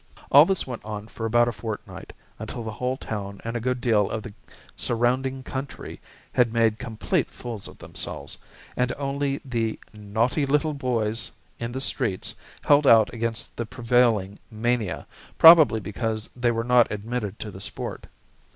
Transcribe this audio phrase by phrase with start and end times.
[0.31, 3.79] All this went on for about a fortnight, until the whole town and a good
[3.79, 4.33] deal of the
[4.75, 6.01] surrounding country
[6.33, 8.39] had made complete fools of themselves,
[8.75, 12.33] and only the "naughty little boys" in the streets
[12.63, 15.05] held out against the prevailing mania,
[15.37, 18.07] probably because they were not admitted to the sport.